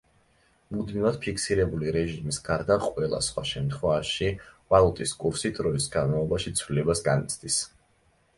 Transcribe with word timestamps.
მუდმივად 0.75 1.17
ფიქსირებული 1.25 1.91
რეჟიმის 1.97 2.39
გარდა 2.47 2.77
ყველა 2.85 3.19
სხვა 3.27 3.43
შემთხვევაში 3.51 4.31
ვალუტის 4.75 5.15
კურსი 5.21 5.53
დროის 5.61 5.87
განმავლობაში 5.99 6.57
ცვლილებას 6.63 7.07
განიცდის. 7.11 7.61